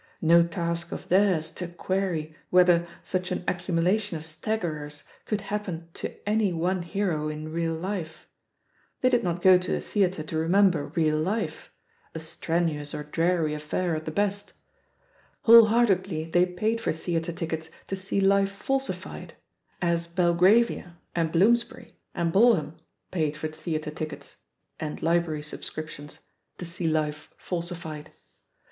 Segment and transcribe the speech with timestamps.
[0.23, 5.89] No task of theirs to query whether such an "accumulation of stag gerers" could happen
[5.93, 8.27] to any one hero in real life;
[9.01, 11.71] they did not go to the theatre to remember real life—
[12.15, 14.47] a strenuous or dreary affair at the best.
[14.47, 14.53] .THE
[15.43, 15.91] POSITION OF PEGGY HARPER
[16.31, 19.29] 161 Whole heartedly they paid for theatre tickets to see life falsified^
[19.83, 22.75] as Belgravia, and Blooms bury, and Balham
[23.11, 24.37] paid for theatre tickets—
[24.79, 26.17] and library subscriptions—
[26.57, 28.09] ^to see life falsified.